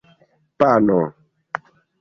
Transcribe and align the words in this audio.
pano 0.59 0.99